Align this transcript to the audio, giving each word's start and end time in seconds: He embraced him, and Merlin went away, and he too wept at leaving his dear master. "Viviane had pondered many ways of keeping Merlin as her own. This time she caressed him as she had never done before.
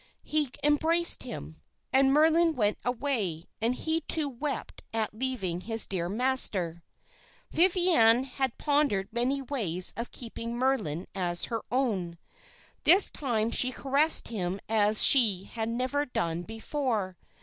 He 0.23 0.49
embraced 0.63 1.21
him, 1.21 1.61
and 1.93 2.11
Merlin 2.11 2.55
went 2.55 2.79
away, 2.83 3.45
and 3.61 3.75
he 3.75 4.01
too 4.01 4.27
wept 4.27 4.81
at 4.91 5.13
leaving 5.13 5.61
his 5.61 5.85
dear 5.85 6.09
master. 6.09 6.81
"Viviane 7.51 8.23
had 8.23 8.57
pondered 8.57 9.09
many 9.13 9.43
ways 9.43 9.93
of 9.95 10.09
keeping 10.09 10.57
Merlin 10.57 11.05
as 11.13 11.43
her 11.53 11.61
own. 11.69 12.17
This 12.83 13.11
time 13.11 13.51
she 13.51 13.71
caressed 13.71 14.29
him 14.29 14.59
as 14.67 15.03
she 15.03 15.43
had 15.43 15.69
never 15.69 16.07
done 16.07 16.41
before. 16.41 17.15